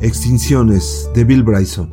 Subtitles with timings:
[0.00, 1.92] Extinciones de Bill Bryson.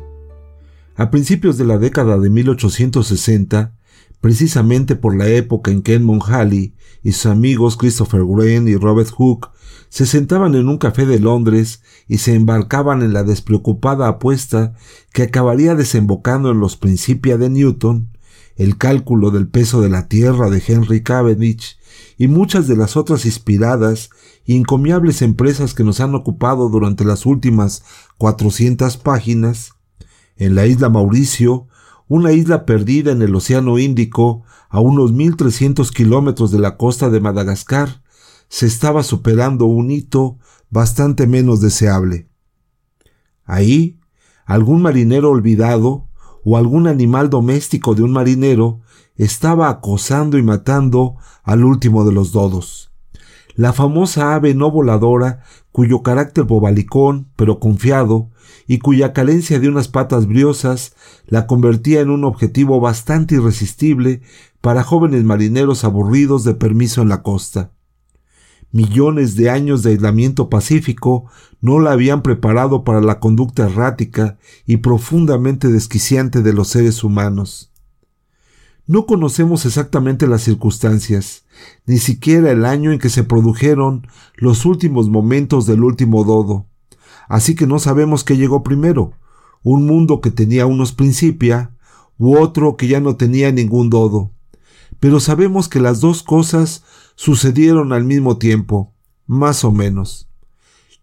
[0.94, 3.74] A principios de la década de 1860,
[4.20, 9.10] precisamente por la época en que Edmund Halley y sus amigos Christopher Wren y Robert
[9.10, 9.50] Hooke
[9.88, 14.74] se sentaban en un café de Londres y se embarcaban en la despreocupada apuesta
[15.12, 18.15] que acabaría desembocando en los Principia de Newton,
[18.56, 21.78] el cálculo del peso de la Tierra de Henry Cavendish
[22.18, 24.10] y muchas de las otras inspiradas
[24.44, 27.84] y encomiables empresas que nos han ocupado durante las últimas
[28.18, 29.72] 400 páginas,
[30.36, 31.68] en la isla Mauricio,
[32.08, 37.20] una isla perdida en el Océano Índico, a unos 1300 kilómetros de la costa de
[37.20, 38.02] Madagascar,
[38.48, 40.38] se estaba superando un hito
[40.70, 42.28] bastante menos deseable.
[43.44, 43.98] Ahí,
[44.44, 46.05] algún marinero olvidado
[46.48, 48.80] o algún animal doméstico de un marinero
[49.16, 52.92] estaba acosando y matando al último de los dodos.
[53.56, 58.30] La famosa ave no voladora, cuyo carácter bobalicón, pero confiado,
[58.68, 60.94] y cuya carencia de unas patas briosas
[61.26, 64.22] la convertía en un objetivo bastante irresistible
[64.60, 67.72] para jóvenes marineros aburridos de permiso en la costa.
[68.72, 71.26] Millones de años de aislamiento pacífico
[71.60, 77.72] no la habían preparado para la conducta errática y profundamente desquiciante de los seres humanos.
[78.86, 81.44] No conocemos exactamente las circunstancias,
[81.86, 84.06] ni siquiera el año en que se produjeron
[84.36, 86.66] los últimos momentos del último dodo,
[87.28, 89.14] así que no sabemos qué llegó primero,
[89.64, 91.72] un mundo que tenía unos principia,
[92.18, 94.30] u otro que ya no tenía ningún dodo.
[95.00, 96.84] Pero sabemos que las dos cosas
[97.16, 98.94] sucedieron al mismo tiempo,
[99.26, 100.28] más o menos.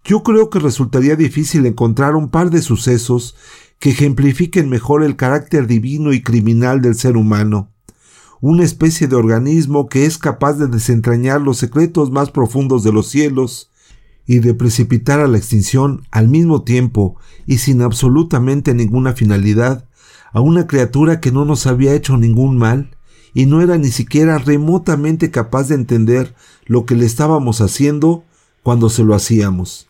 [0.06, 3.36] Yo creo que resultaría difícil encontrar un par de sucesos
[3.80, 7.72] que ejemplifiquen mejor el carácter divino y criminal del ser humano,
[8.39, 13.08] una especie de organismo que es capaz de desentrañar los secretos más profundos de los
[13.08, 13.72] cielos
[14.25, 19.88] y de precipitar a la extinción al mismo tiempo y sin absolutamente ninguna finalidad
[20.31, 22.92] a una criatura que no nos había hecho ningún mal
[23.33, 26.35] y no era ni siquiera remotamente capaz de entender
[26.66, 28.23] lo que le estábamos haciendo
[28.61, 29.88] cuando se lo hacíamos.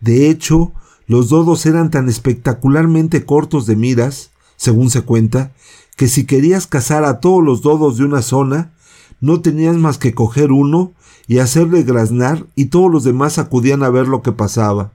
[0.00, 0.72] De hecho,
[1.06, 5.52] los dodos eran tan espectacularmente cortos de miras, según se cuenta,
[5.96, 8.72] que si querías cazar a todos los dodos de una zona,
[9.20, 10.92] no tenías más que coger uno
[11.26, 14.92] y hacerle graznar y todos los demás acudían a ver lo que pasaba.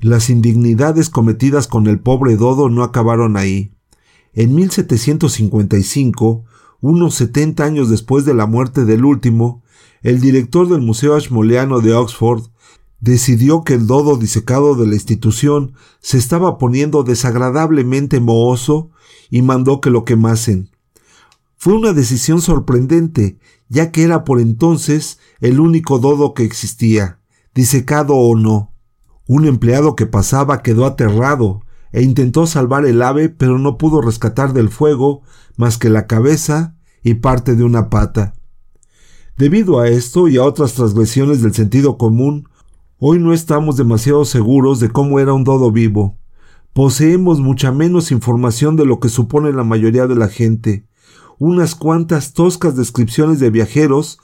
[0.00, 3.72] Las indignidades cometidas con el pobre dodo no acabaron ahí.
[4.34, 6.44] En 1755,
[6.86, 9.62] unos setenta años después de la muerte del último,
[10.02, 12.42] el director del Museo Ashmoleano de Oxford
[13.00, 18.90] decidió que el dodo disecado de la institución se estaba poniendo desagradablemente mohoso
[19.30, 20.68] y mandó que lo quemasen.
[21.56, 23.38] Fue una decisión sorprendente,
[23.70, 27.18] ya que era por entonces el único dodo que existía,
[27.54, 28.74] disecado o no.
[29.26, 31.62] Un empleado que pasaba quedó aterrado
[31.92, 35.22] e intentó salvar el ave, pero no pudo rescatar del fuego
[35.56, 36.73] más que la cabeza
[37.04, 38.34] y parte de una pata.
[39.38, 42.48] Debido a esto y a otras transgresiones del sentido común,
[42.98, 46.16] hoy no estamos demasiado seguros de cómo era un dodo vivo
[46.74, 50.86] poseemos mucha menos información de lo que supone la mayoría de la gente,
[51.38, 54.18] unas cuantas toscas descripciones de viajeros,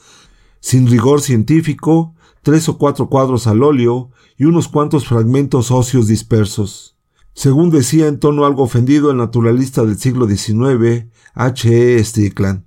[0.58, 6.96] sin rigor científico, tres o cuatro cuadros al óleo y unos cuantos fragmentos óseos dispersos.
[7.34, 11.96] Según decía en tono algo ofendido el naturalista del siglo XIX, H.
[11.96, 12.04] E.
[12.04, 12.64] Strickland.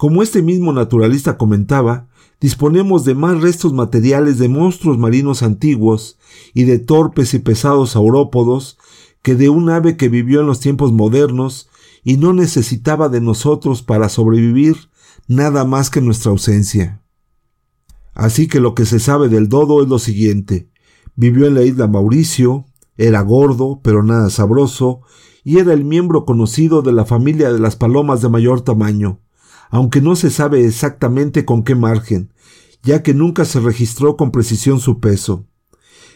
[0.00, 2.08] Como este mismo naturalista comentaba,
[2.40, 6.16] disponemos de más restos materiales de monstruos marinos antiguos
[6.54, 8.78] y de torpes y pesados saurópodos
[9.20, 11.68] que de un ave que vivió en los tiempos modernos
[12.02, 14.88] y no necesitaba de nosotros para sobrevivir
[15.28, 17.02] nada más que nuestra ausencia.
[18.14, 20.70] Así que lo que se sabe del dodo es lo siguiente.
[21.14, 22.64] Vivió en la isla Mauricio,
[22.96, 25.02] era gordo, pero nada sabroso,
[25.44, 29.20] y era el miembro conocido de la familia de las palomas de mayor tamaño
[29.70, 32.32] aunque no se sabe exactamente con qué margen,
[32.82, 35.46] ya que nunca se registró con precisión su peso.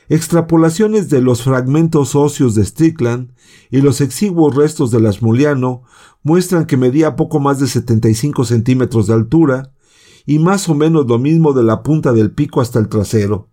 [0.08, 3.32] Extrapolaciones de los fragmentos óseos de Strickland
[3.70, 5.82] y los exiguos restos del Ashmoleano
[6.22, 9.72] muestran que medía poco más de 75 centímetros de altura
[10.26, 13.48] y más o menos lo mismo de la punta del pico hasta el trasero.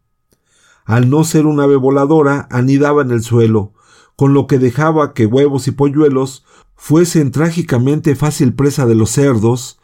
[0.83, 3.73] Al no ser un ave voladora, anidaba en el suelo,
[4.15, 6.43] con lo que dejaba que huevos y polluelos
[6.75, 9.79] fuesen trágicamente fácil presa de los cerdos,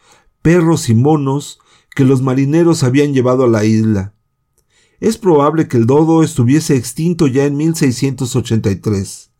[0.48, 1.58] perros y monos
[1.94, 4.14] que los marineros habían llevado a la isla.
[4.98, 9.30] Es probable que el dodo estuviese extinto ya en 1683,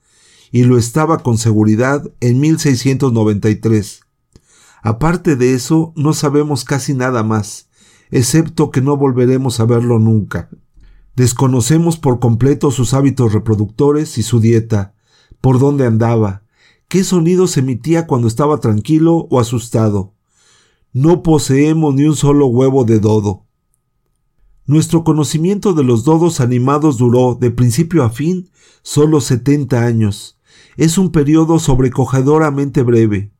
[0.53, 4.03] y lo estaba con seguridad en 1693.
[4.83, 7.71] Aparte de eso, no sabemos casi nada más,
[8.11, 10.51] excepto que no volveremos a verlo nunca.
[11.17, 14.93] Desconocemos por completo sus hábitos reproductores y su dieta,
[15.41, 16.43] por dónde andaba,
[16.87, 20.18] qué sonidos emitía cuando estaba tranquilo o asustado.
[20.93, 23.45] No poseemos ni un solo huevo de dodo.
[24.65, 28.51] Nuestro conocimiento de los dodos animados duró, de principio a fin,
[28.83, 30.39] solo 70 años.
[30.77, 33.33] Es un periodo sobrecogedoramente breve.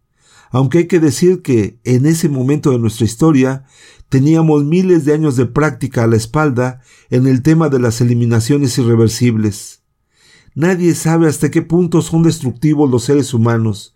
[0.51, 3.65] Aunque hay que decir que, en ese momento de nuestra historia,
[4.09, 6.81] teníamos miles de años de práctica a la espalda
[7.11, 9.83] en el tema de las eliminaciones irreversibles.
[10.55, 13.95] Nadie sabe hasta qué punto son destructivos los seres humanos,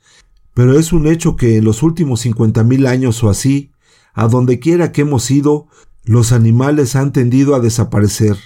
[0.54, 3.72] pero es un hecho que en los últimos cincuenta mil años o así,
[4.14, 5.68] a donde quiera que hemos ido,
[6.04, 8.36] los animales han tendido a desaparecer,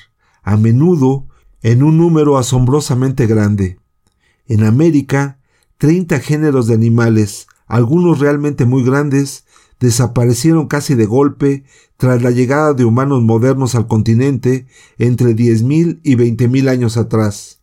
[0.43, 1.27] a menudo
[1.63, 3.79] en un número asombrosamente grande.
[4.47, 5.41] En América,
[5.79, 9.45] treinta géneros de animales, algunos realmente muy grandes,
[9.81, 11.65] desaparecieron casi de golpe
[11.97, 14.67] tras la llegada de humanos modernos al continente
[14.99, 17.61] entre diez mil y veinte mil años atrás.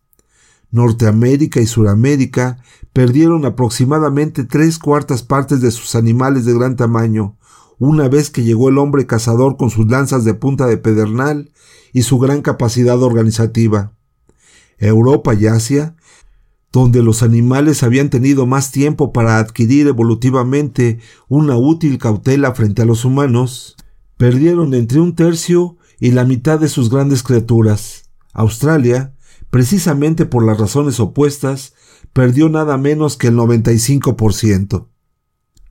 [0.73, 2.57] Norteamérica y Suramérica
[2.93, 7.37] perdieron aproximadamente tres cuartas partes de sus animales de gran tamaño,
[7.77, 11.51] una vez que llegó el hombre cazador con sus lanzas de punta de pedernal
[11.93, 13.93] y su gran capacidad organizativa.
[14.79, 15.95] Europa y Asia,
[16.71, 20.99] donde los animales habían tenido más tiempo para adquirir evolutivamente
[21.29, 23.77] una útil cautela frente a los humanos,
[24.17, 28.09] perdieron entre un tercio y la mitad de sus grandes criaturas.
[28.33, 29.12] Australia,
[29.53, 31.75] precisamente por las razones opuestas,
[32.11, 34.87] perdió nada menos que el 95%.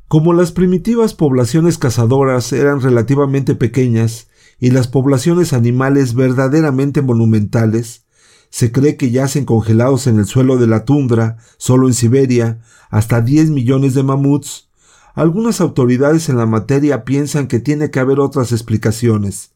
[0.07, 4.29] Como las primitivas poblaciones cazadoras eran relativamente pequeñas
[4.61, 8.05] y las poblaciones animales verdaderamente monumentales,
[8.51, 13.21] se cree que yacen congelados en el suelo de la tundra, solo en Siberia, hasta
[13.21, 14.69] 10 millones de mamuts.
[15.17, 19.52] Algunas autoridades en la materia piensan que tiene que haber otras explicaciones,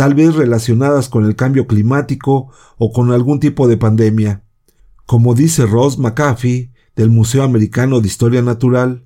[0.00, 2.48] tal vez relacionadas con el cambio climático
[2.78, 4.42] o con algún tipo de pandemia.
[5.04, 9.04] Como dice Ross McAfee, del Museo Americano de Historia Natural,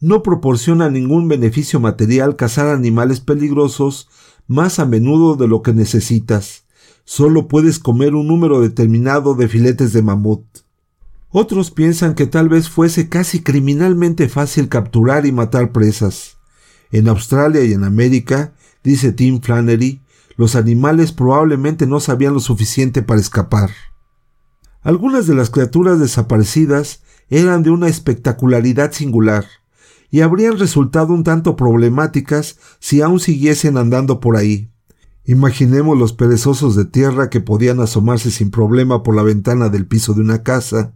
[0.00, 4.08] no proporciona ningún beneficio material cazar animales peligrosos
[4.48, 6.64] más a menudo de lo que necesitas.
[7.04, 10.44] Solo puedes comer un número determinado de filetes de mamut.
[11.30, 16.38] Otros piensan que tal vez fuese casi criminalmente fácil capturar y matar presas.
[16.90, 18.52] En Australia y en América,
[18.82, 20.00] dice Tim Flannery,
[20.36, 23.70] los animales probablemente no sabían lo suficiente para escapar.
[24.82, 29.46] Algunas de las criaturas desaparecidas eran de una espectacularidad singular
[30.10, 34.70] y habrían resultado un tanto problemáticas si aún siguiesen andando por ahí.
[35.24, 40.12] Imaginemos los perezosos de tierra que podían asomarse sin problema por la ventana del piso
[40.12, 40.92] de una casa,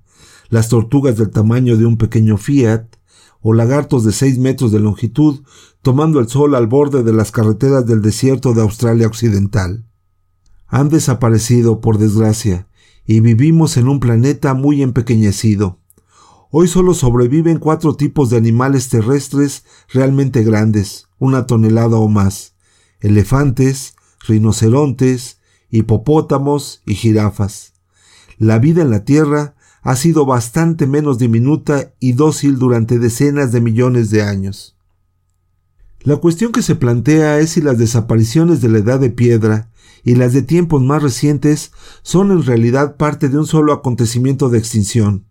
[0.50, 2.97] las tortugas del tamaño de un pequeño Fiat,
[3.40, 5.42] o lagartos de seis metros de longitud
[5.82, 9.84] tomando el sol al borde de las carreteras del desierto de Australia Occidental.
[10.66, 12.68] Han desaparecido, por desgracia,
[13.06, 15.78] y vivimos en un planeta muy empequeñecido.
[16.50, 22.54] Hoy solo sobreviven cuatro tipos de animales terrestres realmente grandes, una tonelada o más.
[23.00, 23.94] Elefantes,
[24.26, 27.74] rinocerontes, hipopótamos y jirafas.
[28.38, 33.60] La vida en la Tierra ha sido bastante menos diminuta y dócil durante decenas de
[33.60, 34.76] millones de años.
[36.00, 39.70] La cuestión que se plantea es si las desapariciones de la edad de piedra
[40.04, 44.58] y las de tiempos más recientes son en realidad parte de un solo acontecimiento de
[44.58, 45.26] extinción,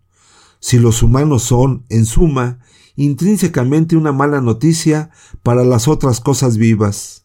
[0.60, 2.60] si los humanos son, en suma,
[2.96, 5.10] intrínsecamente una mala noticia
[5.42, 7.22] para las otras cosas vivas.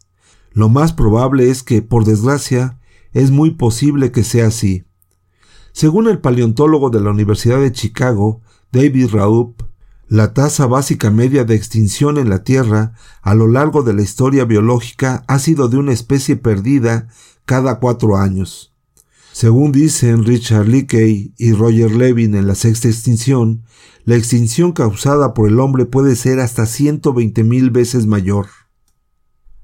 [0.52, 2.80] Lo más probable es que, por desgracia,
[3.12, 4.86] es muy posible que sea así.
[5.74, 9.64] Según el paleontólogo de la Universidad de Chicago, David Raup,
[10.08, 14.46] la tasa básica media de extinción en la Tierra a lo largo de la historia
[14.46, 17.08] biológica ha sido de una especie perdida
[17.46, 18.76] cada cuatro años.
[19.32, 23.64] Según dicen Richard Leakey y Roger Levin en la sexta extinción,
[24.06, 28.46] la extinción causada por el hombre puede ser hasta 120 mil veces mayor.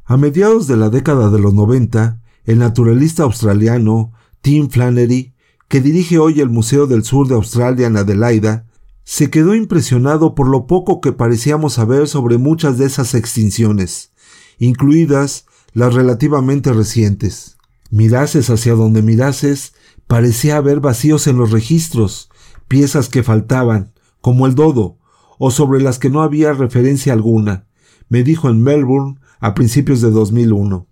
[0.05, 4.11] A mediados de la década de los 90, el naturalista australiano
[4.41, 5.35] Tim Flannery,
[5.69, 8.65] que dirige hoy el Museo del Sur de Australia en Adelaida,
[9.03, 14.11] se quedó impresionado por lo poco que parecíamos saber sobre muchas de esas extinciones,
[14.57, 17.57] incluidas las relativamente recientes.
[17.91, 19.73] Mirases hacia donde mirases,
[20.07, 22.29] parecía haber vacíos en los registros,
[22.67, 24.97] piezas que faltaban, como el dodo,
[25.37, 27.67] o sobre las que no había referencia alguna,
[28.09, 30.87] me dijo en Melbourne a principios de 2001.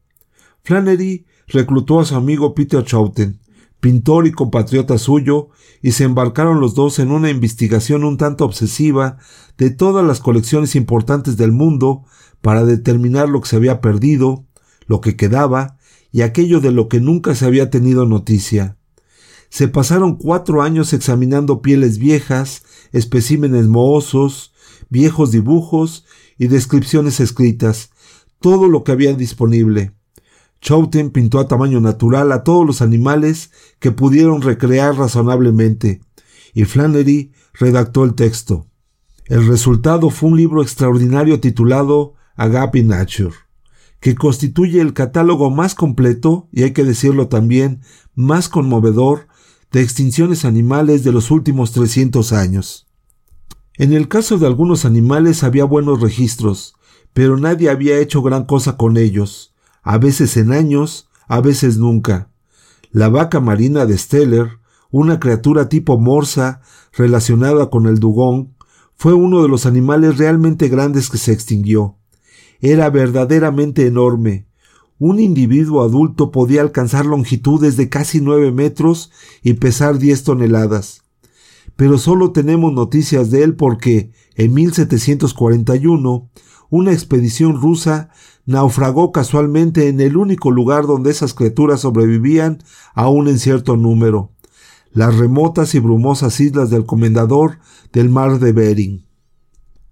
[0.63, 3.39] Flannery reclutó a su amigo Peter Chouten,
[3.79, 5.49] pintor y compatriota suyo,
[5.81, 9.17] y se embarcaron los dos en una investigación un tanto obsesiva
[9.57, 12.03] de todas las colecciones importantes del mundo
[12.41, 14.45] para determinar lo que se había perdido,
[14.87, 15.77] lo que quedaba
[16.11, 18.77] y aquello de lo que nunca se había tenido noticia.
[19.49, 24.53] Se pasaron cuatro años examinando pieles viejas, especímenes mohosos,
[24.89, 26.05] viejos dibujos
[26.37, 27.91] y descripciones escritas,
[28.39, 29.96] todo lo que había disponible.
[30.61, 36.01] Chouten pintó a tamaño natural a todos los animales que pudieron recrear razonablemente,
[36.53, 38.67] y Flannery redactó el texto.
[39.25, 43.35] El resultado fue un libro extraordinario titulado Agape Nature,
[43.99, 47.81] que constituye el catálogo más completo, y hay que decirlo también,
[48.15, 49.27] más conmovedor,
[49.71, 52.87] de extinciones animales de los últimos 300 años.
[53.75, 56.75] En el caso de algunos animales había buenos registros,
[57.13, 59.53] pero nadie había hecho gran cosa con ellos,
[59.87, 62.29] a veces en años, a veces nunca.
[62.91, 64.59] La vaca marina de Steller,
[64.91, 66.59] una criatura tipo morsa
[66.91, 68.49] relacionada con el dugong,
[68.97, 71.95] fue uno de los animales realmente grandes que se extinguió.
[72.59, 74.49] Era verdaderamente enorme.
[74.99, 79.09] Un individuo adulto podía alcanzar longitudes de casi nueve metros
[79.41, 81.03] y pesar diez toneladas.
[81.77, 86.29] Pero solo tenemos noticias de él porque, en 1741,
[86.69, 88.09] una expedición rusa
[88.45, 92.59] naufragó casualmente en el único lugar donde esas criaturas sobrevivían
[92.93, 94.31] aún en cierto número
[94.97, 97.59] las remotas y brumosas islas del comendador
[97.93, 99.05] del mar de Bering.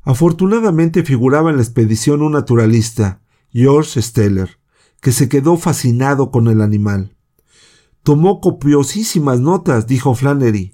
[0.01, 3.21] Afortunadamente figuraba en la expedición un naturalista,
[3.51, 4.57] George Steller,
[5.01, 7.15] que se quedó fascinado con el animal.
[8.01, 10.73] Tomó copiosísimas notas, dijo Flannery.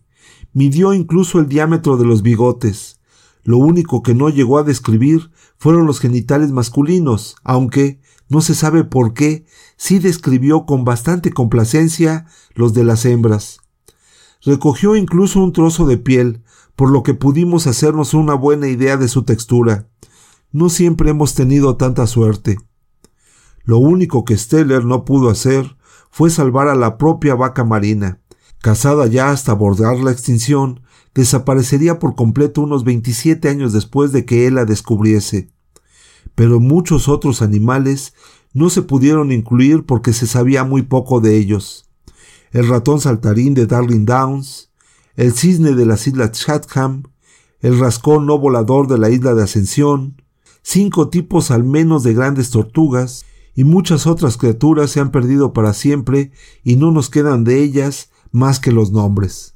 [0.53, 3.00] Midió incluso el diámetro de los bigotes.
[3.43, 8.83] Lo único que no llegó a describir fueron los genitales masculinos, aunque, no se sabe
[8.83, 9.45] por qué,
[9.77, 13.59] sí describió con bastante complacencia los de las hembras.
[14.41, 16.43] Recogió incluso un trozo de piel,
[16.75, 19.87] por lo que pudimos hacernos una buena idea de su textura.
[20.51, 22.57] No siempre hemos tenido tanta suerte.
[23.63, 25.77] Lo único que Steller no pudo hacer
[26.09, 28.19] fue salvar a la propia vaca marina.
[28.61, 30.81] Cazada ya hasta abordar la extinción,
[31.13, 35.49] desaparecería por completo unos 27 años después de que él la descubriese.
[36.35, 38.13] Pero muchos otros animales
[38.53, 41.87] no se pudieron incluir porque se sabía muy poco de ellos
[42.51, 44.69] el ratón saltarín de Darling Downs,
[45.15, 47.03] el cisne de las islas Chatham,
[47.61, 50.21] el rascón no volador de la isla de Ascensión,
[50.61, 55.73] cinco tipos al menos de grandes tortugas, y muchas otras criaturas se han perdido para
[55.73, 56.31] siempre
[56.63, 59.55] y no nos quedan de ellas más que los nombres.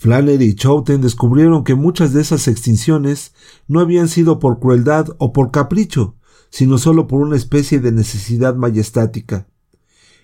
[0.00, 3.34] Flannery y Chouten descubrieron que muchas de esas extinciones
[3.68, 6.16] no habían sido por crueldad o por capricho,
[6.48, 9.46] sino solo por una especie de necesidad majestática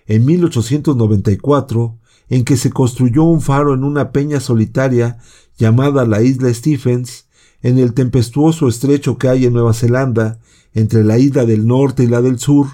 [0.06, 1.99] en 1894,
[2.30, 5.18] en que se construyó un faro en una peña solitaria
[5.59, 7.26] llamada la isla Stephens,
[7.61, 10.38] en el tempestuoso estrecho que hay en Nueva Zelanda,
[10.73, 12.66] entre la isla del norte y la del sur,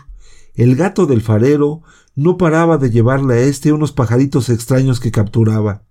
[0.54, 1.82] el gato del farero
[2.14, 5.82] no paraba de llevarle a éste unos pajaritos extraños que capturaba.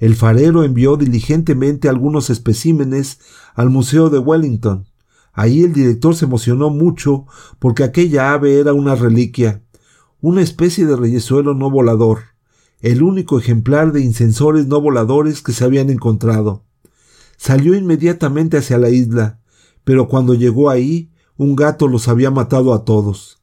[0.00, 3.20] El farero envió diligentemente algunos especímenes
[3.54, 4.86] al Museo de Wellington.
[5.32, 7.26] Allí el director se emocionó mucho
[7.60, 9.62] porque aquella ave era una reliquia
[10.22, 12.18] una especie de reyesuelo no volador,
[12.80, 16.64] el único ejemplar de incensores no voladores que se habían encontrado.
[17.38, 19.40] Salió inmediatamente hacia la isla,
[19.82, 23.38] pero cuando llegó ahí, un gato los había matado a todos.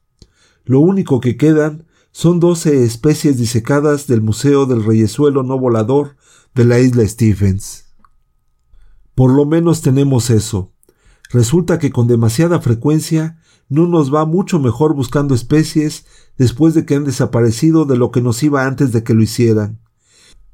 [0.64, 6.16] Lo único que quedan son doce especies disecadas del Museo del Reyesuelo no volador
[6.54, 7.86] de la isla Stephens.
[9.14, 10.72] Por lo menos tenemos eso.
[11.30, 13.38] Resulta que con demasiada frecuencia
[13.68, 16.06] no nos va mucho mejor buscando especies
[16.38, 19.80] después de que han desaparecido de lo que nos iba antes de que lo hicieran.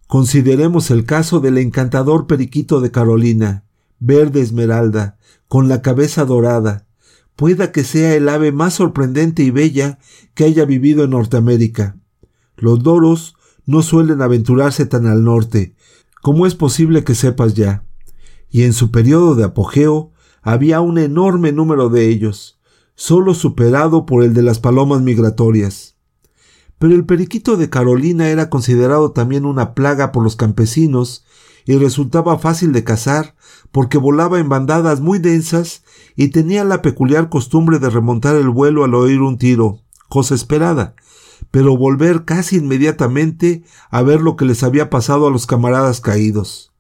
[0.07, 3.65] Consideremos el caso del encantador periquito de Carolina,
[4.01, 6.87] verde esmeralda, con la cabeza dorada.
[7.37, 9.99] Pueda que sea el ave más sorprendente y bella
[10.35, 11.97] que haya vivido en Norteamérica.
[12.57, 13.37] Los doros
[13.67, 15.75] no suelen aventurarse tan al norte,
[16.25, 17.85] como es posible que sepas ya.
[18.49, 22.59] Y en su periodo de apogeo había un enorme número de ellos
[22.95, 25.99] solo superado por el de las palomas migratorias.
[26.79, 31.27] Pero el periquito de Carolina era considerado también una plaga por los campesinos
[31.67, 33.35] y resultaba fácil de cazar
[33.71, 35.83] porque volaba en bandadas muy densas
[36.17, 40.95] y tenía la peculiar costumbre de remontar el vuelo al oír un tiro, cosa esperada,
[41.55, 46.73] pero volver casi inmediatamente a ver lo que les había pasado a los camaradas caídos.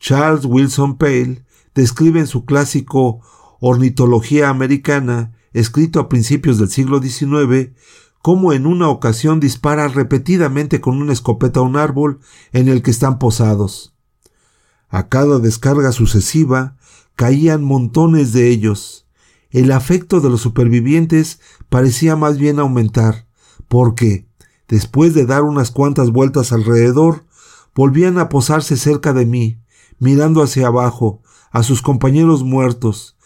[0.00, 1.44] Charles Wilson Pale
[1.74, 3.20] describe en su clásico
[3.60, 7.72] Ornitología Americana, escrito a principios del siglo XIX,
[8.22, 12.20] cómo en una ocasión dispara repetidamente con una escopeta a un árbol
[12.54, 13.94] en el que están posados.
[14.88, 16.78] A cada descarga sucesiva
[17.14, 19.06] caían montones de ellos.
[19.50, 23.26] El afecto de los supervivientes parecía más bien aumentar,
[23.72, 24.26] porque,
[24.68, 27.24] después de dar unas cuantas vueltas alrededor,
[27.74, 29.62] volvían a posarse cerca de mí,
[29.98, 33.16] mirando hacia abajo, a sus compañeros muertos,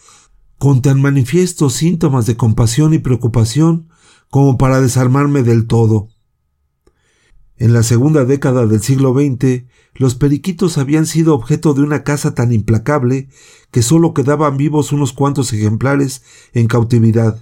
[0.57, 3.89] con tan manifiestos síntomas de compasión y preocupación
[4.29, 6.07] como para desarmarme del todo.
[7.57, 12.35] En la segunda década del siglo XX, los periquitos habían sido objeto de una caza
[12.35, 13.27] tan implacable
[13.69, 16.23] que sólo quedaban vivos unos cuantos ejemplares
[16.53, 17.37] en cautividad.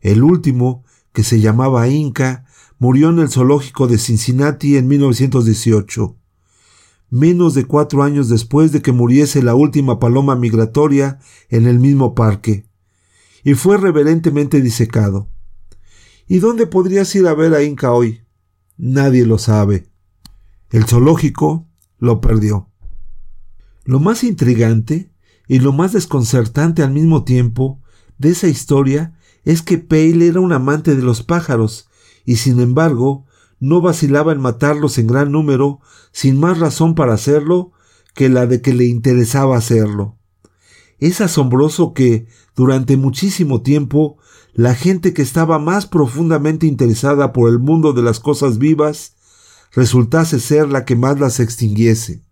[0.00, 2.44] El último, que se llamaba Inca,
[2.78, 6.16] murió en el zoológico de Cincinnati en 1918.
[7.10, 12.14] Menos de cuatro años después de que muriese la última paloma migratoria en el mismo
[12.14, 12.66] parque,
[13.42, 15.28] y fue reverentemente disecado.
[16.28, 18.22] ¿Y dónde podrías ir a ver a Inca hoy?
[18.76, 19.90] Nadie lo sabe.
[20.70, 21.66] El zoológico
[21.98, 22.70] lo perdió.
[23.84, 25.10] Lo más intrigante
[25.48, 27.82] y lo más desconcertante al mismo tiempo
[28.18, 31.88] de esa historia es que Pale era un amante de los pájaros
[32.24, 33.26] y sin embargo
[33.58, 35.80] no vacilaba en matarlos en gran número
[36.12, 37.72] sin más razón para hacerlo
[38.14, 40.16] que la de que le interesaba hacerlo.
[40.98, 44.18] Es asombroso que, durante muchísimo tiempo,
[44.52, 49.14] la gente que estaba más profundamente interesada por el mundo de las cosas vivas
[49.72, 52.24] resultase ser la que más las extinguiese.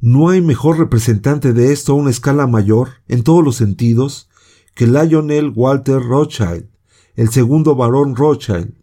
[0.00, 4.28] No hay mejor representante de esto a una escala mayor, en todos los sentidos,
[4.76, 6.68] que Lionel Walter Rothschild,
[7.16, 8.74] el segundo barón Rothschild,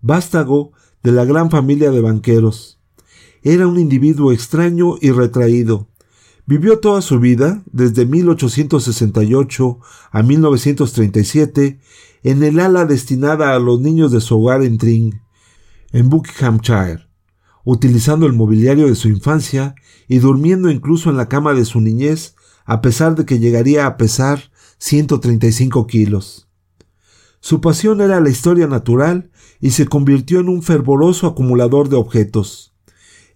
[0.00, 0.70] vástago
[1.02, 2.78] de la gran familia de banqueros.
[3.42, 5.88] Era un individuo extraño y retraído,
[6.48, 11.78] Vivió toda su vida, desde 1868 a 1937,
[12.22, 15.14] en el ala destinada a los niños de su hogar en Tring,
[15.92, 17.06] en Buckinghamshire,
[17.64, 19.74] utilizando el mobiliario de su infancia
[20.08, 23.98] y durmiendo incluso en la cama de su niñez, a pesar de que llegaría a
[23.98, 26.48] pesar 135 kilos.
[27.40, 32.74] Su pasión era la historia natural y se convirtió en un fervoroso acumulador de objetos.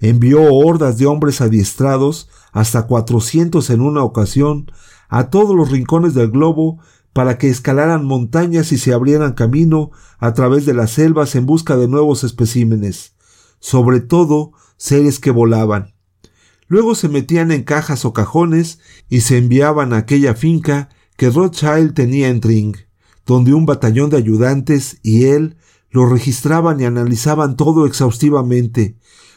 [0.01, 4.71] Envió hordas de hombres adiestrados hasta 400 en una ocasión,
[5.09, 6.81] a todos los rincones del globo
[7.13, 11.77] para que escalaran montañas y se abrieran camino a través de las selvas en busca
[11.77, 13.15] de nuevos especímenes,
[13.61, 15.95] sobre todo seres que volaban.
[16.67, 20.89] Luego se metían en cajas o cajones y se enviaban a aquella finca
[21.23, 22.75] que Rothschild tenía en Tring,
[23.25, 25.57] donde un batallón de ayudantes y él
[25.93, 28.97] lo registraban y analizaban todo exhaustivamente,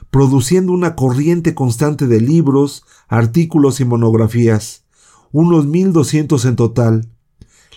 [0.10, 4.86] produciendo una corriente constante de libros, artículos y monografías,
[5.32, 7.12] unos 1200 en total.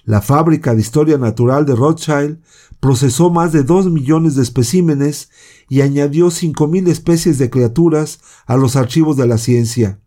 [0.04, 2.38] La fábrica de historia natural de Rothschild
[2.80, 5.28] procesó más de dos millones de especímenes
[5.68, 10.00] y añadió cinco mil especies de criaturas a los archivos de la ciencia.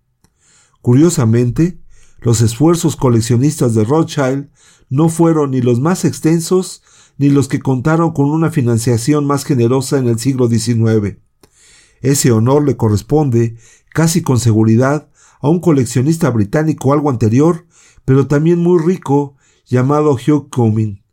[0.82, 1.81] Curiosamente,
[2.22, 4.50] los esfuerzos coleccionistas de Rothschild
[4.90, 6.84] no fueron ni los más extensos
[7.18, 11.18] ni los que contaron con una financiación más generosa en el siglo XIX.
[12.02, 13.58] Ese honor le corresponde,
[13.94, 15.10] casi con seguridad,
[15.42, 17.66] a un coleccionista británico algo anterior,
[18.06, 21.04] pero también muy rico, llamado Hugh Cumming,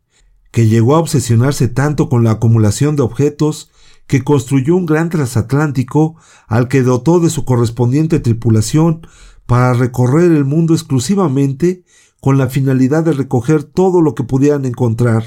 [0.51, 3.71] que llegó a obsesionarse tanto con la acumulación de objetos
[4.07, 6.17] que construyó un gran transatlántico
[6.47, 9.07] al que dotó de su correspondiente tripulación
[9.49, 11.83] para recorrer el mundo exclusivamente
[12.21, 15.25] con la finalidad de recoger todo lo que pudieran encontrar,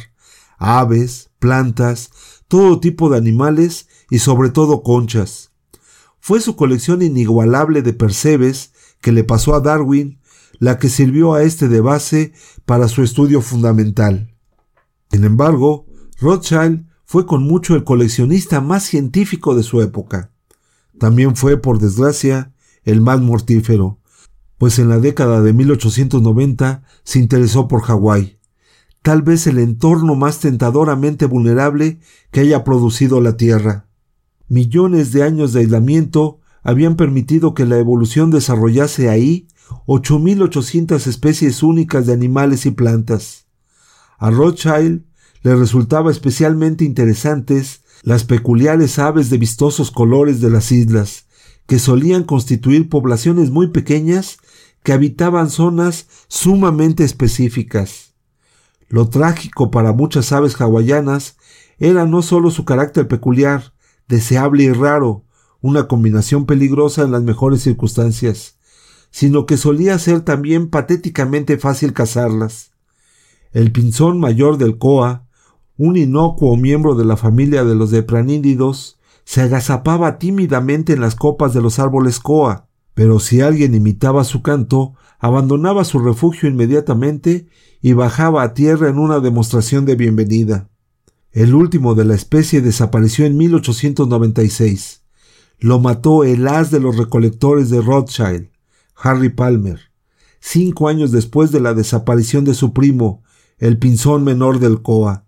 [0.59, 2.11] aves, plantas,
[2.47, 5.53] todo tipo de animales y sobre todo conchas.
[6.19, 10.19] Fue su colección inigualable de percebes que le pasó a Darwin
[10.59, 12.33] la que sirvió a este de base
[12.67, 14.35] para su estudio fundamental.
[15.09, 15.87] Sin embargo,
[16.19, 20.31] Rothschild fue con mucho el coleccionista más científico de su época.
[20.99, 22.53] También fue, por desgracia,
[22.83, 23.97] el más mortífero,
[24.61, 28.37] pues en la década de 1890 se interesó por Hawái,
[29.01, 33.87] tal vez el entorno más tentadoramente vulnerable que haya producido la Tierra.
[34.49, 39.47] Millones de años de aislamiento habían permitido que la evolución desarrollase ahí
[39.87, 43.47] 8.800 especies únicas de animales y plantas.
[44.19, 45.05] A Rothschild
[45.41, 51.25] le resultaba especialmente interesantes las peculiares aves de vistosos colores de las islas,
[51.65, 54.37] que solían constituir poblaciones muy pequeñas
[54.83, 58.13] que habitaban zonas sumamente específicas.
[58.89, 61.37] Lo trágico para muchas aves hawaianas
[61.77, 63.73] era no solo su carácter peculiar,
[64.07, 65.25] deseable y raro,
[65.61, 68.57] una combinación peligrosa en las mejores circunstancias,
[69.11, 72.71] sino que solía ser también patéticamente fácil cazarlas.
[73.51, 75.27] El pinzón mayor del coa,
[75.77, 81.53] un inocuo miembro de la familia de los depranídeos, se agazapaba tímidamente en las copas
[81.53, 87.47] de los árboles coa, pero si alguien imitaba su canto, abandonaba su refugio inmediatamente
[87.81, 90.69] y bajaba a tierra en una demostración de bienvenida.
[91.31, 95.03] El último de la especie desapareció en 1896.
[95.59, 98.49] Lo mató el as de los recolectores de Rothschild,
[98.95, 99.79] Harry Palmer,
[100.39, 103.23] cinco años después de la desaparición de su primo,
[103.59, 105.25] el pinzón menor del Coa,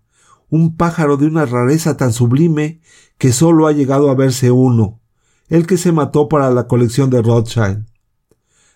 [0.50, 2.80] un pájaro de una rareza tan sublime
[3.16, 5.00] que solo ha llegado a verse uno,
[5.48, 7.86] el que se mató para la colección de Rothschild.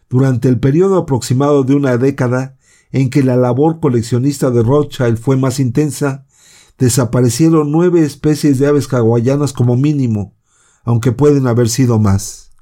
[0.09, 2.57] Durante el periodo aproximado de una década
[2.91, 6.27] en que la labor coleccionista de Rothschild fue más intensa,
[6.79, 10.35] desaparecieron nueve especies de aves hawaianas como mínimo,
[10.85, 12.53] aunque pueden haber sido más.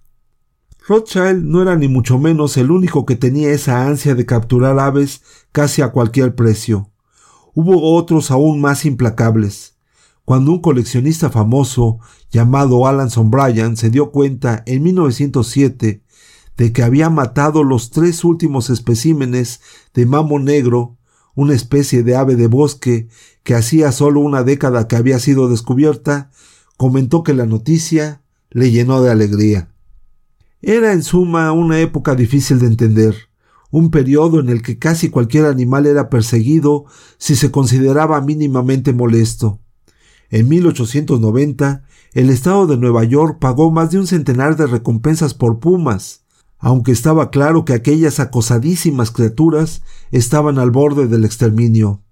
[0.89, 5.23] Rothschild no era ni mucho menos el único que tenía esa ansia de capturar aves
[5.53, 6.93] casi a cualquier precio.
[7.55, 9.76] Hubo otros aún más implacables.
[10.27, 12.01] Cuando un coleccionista famoso
[12.33, 16.03] llamado Alanson Bryan se dio cuenta en 1907
[16.57, 19.61] de que había matado los tres últimos especímenes
[19.95, 20.97] de mamo negro,
[21.37, 23.07] una especie de ave de bosque
[23.45, 26.33] que hacía solo una década que había sido descubierta,
[26.77, 29.69] comentó que la noticia le llenó de alegría.
[30.61, 33.15] Era en suma una época difícil de entender,
[33.71, 36.87] un periodo en el que casi cualquier animal era perseguido
[37.17, 39.61] si se consideraba mínimamente molesto.
[40.31, 45.61] En 1890, el estado de Nueva York pagó más de un centenar de recompensas por
[45.61, 46.25] pumas,
[46.59, 52.03] aunque estaba claro que aquellas acosadísimas criaturas estaban al borde del exterminio.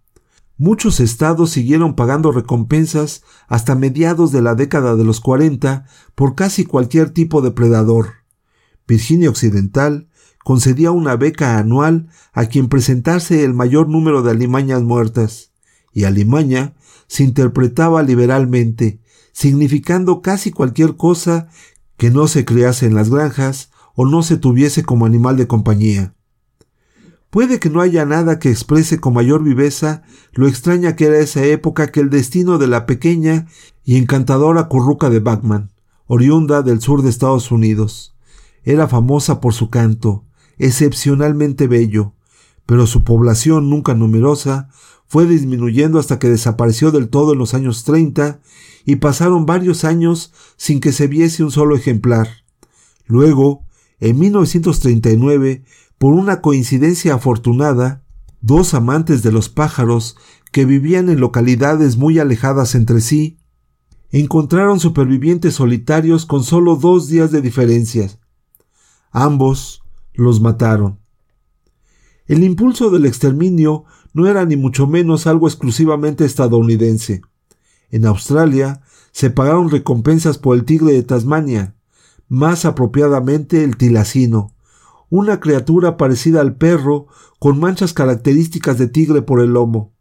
[0.57, 6.65] Muchos estados siguieron pagando recompensas hasta mediados de la década de los 40 por casi
[6.65, 8.13] cualquier tipo de predador.
[8.87, 10.09] Virginia Occidental
[10.45, 15.51] concedía una beca anual a quien presentase el mayor número de alimañas muertas,
[15.93, 16.75] y alimaña
[17.07, 19.01] se interpretaba liberalmente,
[19.33, 21.49] significando casi cualquier cosa
[21.97, 26.15] que no se crease en las granjas o no se tuviese como animal de compañía.
[27.31, 31.45] Puede que no haya nada que exprese con mayor viveza lo extraña que era esa
[31.45, 33.47] época que el destino de la pequeña
[33.85, 35.73] y encantadora curruca de Bachman,
[36.07, 38.15] oriunda del sur de Estados Unidos.
[38.63, 40.25] Era famosa por su canto,
[40.59, 42.15] excepcionalmente bello,
[42.67, 44.69] pero su población nunca numerosa
[45.15, 48.41] fue disminuyendo hasta que desapareció del todo en los años 30
[48.85, 52.29] y pasaron varios años sin que se viese un solo ejemplar.
[53.07, 53.65] Luego,
[54.01, 55.63] en 1939,
[55.99, 58.03] por una coincidencia afortunada,
[58.41, 60.17] dos amantes de los pájaros
[60.51, 63.39] que vivían en localidades muy alejadas entre sí,
[64.11, 68.11] encontraron supervivientes solitarios con solo dos días de diferencia.
[69.13, 70.99] Ambos los mataron.
[72.27, 77.21] El impulso del exterminio no era ni mucho menos algo exclusivamente estadounidense.
[77.91, 78.81] En Australia
[79.13, 81.75] se pagaron recompensas por el tigre de Tasmania,
[82.29, 84.55] más apropiadamente el tilacino,
[85.11, 87.07] una criatura parecida al perro
[87.39, 89.93] con manchas características de tigre por el lomo.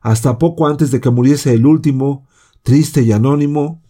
[0.00, 2.26] Hasta poco antes de que muriese el último,
[2.62, 3.82] triste y anónimo,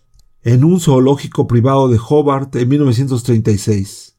[0.43, 4.17] en un zoológico privado de Hobart en 1936.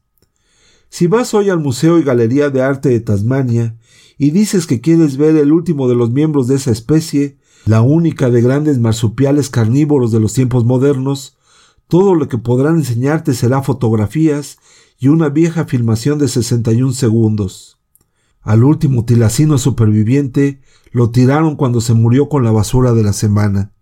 [0.90, 3.76] Si vas hoy al Museo y Galería de Arte de Tasmania
[4.18, 8.28] y dices que quieres ver el último de los miembros de esa especie, la única
[8.28, 11.36] de grandes marsupiales carnívoros de los tiempos modernos,
[11.86, 14.58] todo lo que podrán enseñarte será fotografías
[14.98, 17.78] y una vieja filmación de 61 segundos.
[18.42, 23.72] Al último tilacino superviviente lo tiraron cuando se murió con la basura de la semana.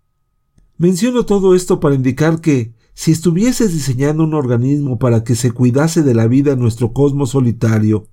[0.77, 6.03] Menciono todo esto para indicar que, si estuvieses diseñando un organismo para que se cuidase
[6.03, 8.07] de la vida en nuestro cosmos solitario,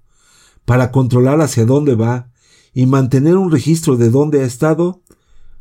[0.65, 2.31] para controlar hacia dónde va
[2.73, 5.03] y mantener un registro de dónde ha estado,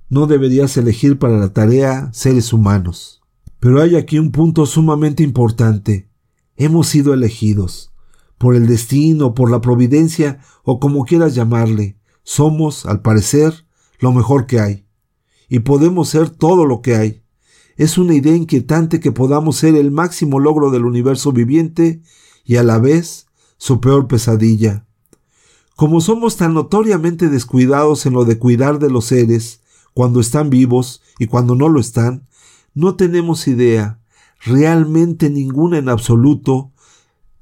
[0.10, 3.22] no deberías elegir para la tarea seres humanos.
[3.60, 6.10] Pero hay aquí un punto sumamente importante.
[6.56, 7.94] Hemos sido elegidos.
[8.38, 11.98] Por el destino, por la providencia o como quieras llamarle.
[12.24, 13.66] Somos, al parecer,
[14.00, 14.86] lo mejor que hay.
[15.48, 17.24] Y podemos ser todo lo que hay.
[17.76, 22.02] Es una idea inquietante que podamos ser el máximo logro del universo viviente
[22.44, 24.86] y a la vez su peor pesadilla.
[25.76, 29.62] Como somos tan notoriamente descuidados en lo de cuidar de los seres,
[29.94, 32.28] cuando están vivos y cuando no lo están,
[32.74, 34.00] no tenemos idea,
[34.46, 36.72] realmente ninguna en absoluto,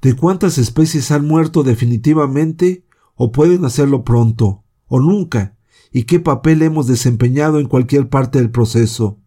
[0.00, 5.56] de cuántas especies han muerto definitivamente o pueden hacerlo pronto o nunca,
[5.92, 9.18] y qué papel hemos desempeñado en cualquier parte del proceso.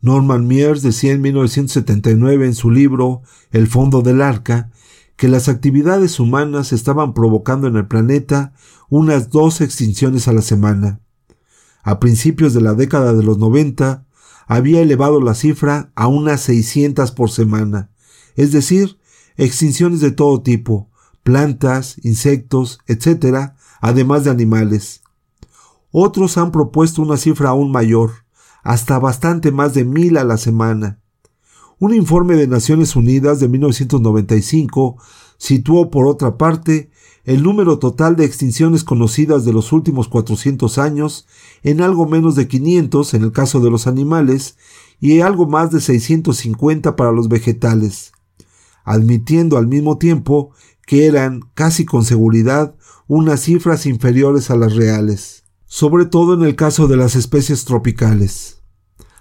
[0.00, 4.70] Norman Mears decía en 1979 en su libro El fondo del arca
[5.22, 8.54] que las actividades humanas estaban provocando en el planeta
[8.88, 11.00] unas dos extinciones a la semana.
[11.84, 14.04] A principios de la década de los 90,
[14.48, 17.92] había elevado la cifra a unas 600 por semana,
[18.34, 18.98] es decir,
[19.36, 20.90] extinciones de todo tipo,
[21.22, 25.02] plantas, insectos, etc., además de animales.
[25.92, 28.10] Otros han propuesto una cifra aún mayor,
[28.64, 31.00] hasta bastante más de mil a la semana.
[31.82, 34.98] Un informe de Naciones Unidas de 1995
[35.36, 36.92] situó, por otra parte,
[37.24, 41.26] el número total de extinciones conocidas de los últimos 400 años
[41.64, 44.56] en algo menos de 500 en el caso de los animales
[45.00, 48.12] y algo más de 650 para los vegetales,
[48.84, 50.52] admitiendo al mismo tiempo
[50.86, 52.76] que eran, casi con seguridad,
[53.08, 58.62] unas cifras inferiores a las reales, sobre todo en el caso de las especies tropicales.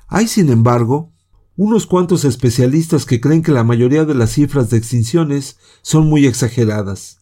[0.07, 1.10] Hay, sin embargo,
[1.57, 6.25] unos cuantos especialistas que creen que la mayoría de las cifras de extinciones son muy
[6.25, 7.19] exageradas.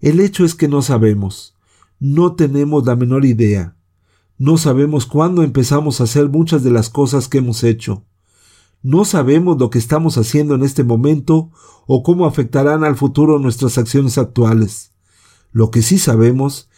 [0.00, 1.54] El hecho es que no sabemos,
[1.98, 3.76] no tenemos la menor idea,
[4.38, 8.04] no sabemos cuándo empezamos a hacer muchas de las cosas que hemos hecho,
[8.82, 11.50] no sabemos lo que estamos haciendo en este momento
[11.86, 14.92] o cómo afectarán al futuro nuestras acciones actuales.
[15.50, 16.68] Lo que sí sabemos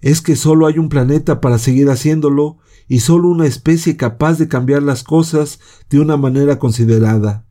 [0.00, 4.48] es que solo hay un planeta para seguir haciéndolo y solo una especie capaz de
[4.48, 7.46] cambiar las cosas de una manera considerada.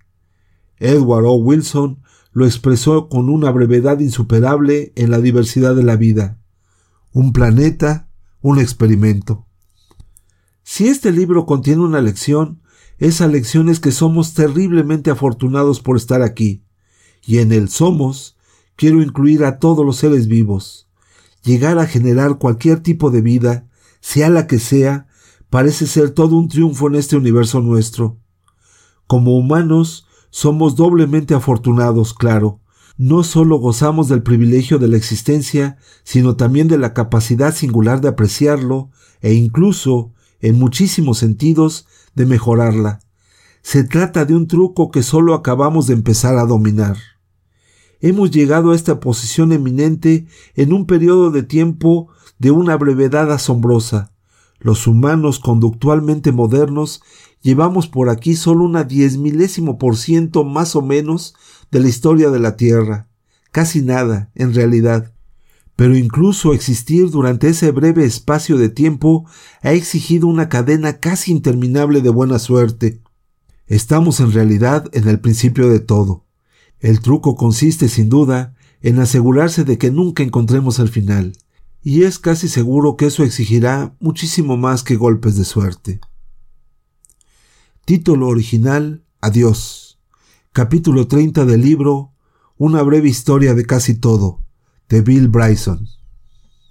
[0.79, 1.35] Edward O.
[1.35, 6.39] Wilson lo expresó con una brevedad insuperable en la diversidad de la vida.
[7.11, 8.09] Un planeta,
[8.41, 9.47] un experimento.
[10.63, 12.61] Si este libro contiene una lección,
[12.97, 16.63] esa lección es que somos terriblemente afortunados por estar aquí,
[17.25, 18.37] y en el somos
[18.75, 20.87] quiero incluir a todos los seres vivos.
[21.43, 23.67] Llegar a generar cualquier tipo de vida,
[24.01, 25.07] sea la que sea,
[25.49, 28.19] parece ser todo un triunfo en este universo nuestro.
[29.07, 32.59] Como humanos, somos doblemente afortunados, claro.
[32.97, 38.09] No solo gozamos del privilegio de la existencia, sino también de la capacidad singular de
[38.09, 38.89] apreciarlo
[39.21, 42.99] e incluso, en muchísimos sentidos, de mejorarla.
[43.61, 46.97] Se trata de un truco que solo acabamos de empezar a dominar.
[47.99, 54.13] Hemos llegado a esta posición eminente en un periodo de tiempo de una brevedad asombrosa.
[54.59, 57.01] Los humanos conductualmente modernos
[57.41, 61.35] llevamos por aquí solo una diez milésimo por ciento más o menos
[61.71, 63.07] de la historia de la Tierra.
[63.51, 65.13] Casi nada, en realidad.
[65.75, 69.25] Pero incluso existir durante ese breve espacio de tiempo
[69.61, 73.01] ha exigido una cadena casi interminable de buena suerte.
[73.67, 76.25] Estamos en realidad en el principio de todo.
[76.79, 81.33] El truco consiste sin duda en asegurarse de que nunca encontremos el final
[81.89, 86.01] y es casi seguro que eso exigirá muchísimo más que golpes de suerte.
[87.85, 89.97] Título original Adiós.
[90.51, 92.11] Capítulo 30 del libro
[92.57, 94.43] Una breve historia de casi todo,
[94.89, 95.87] de Bill Bryson.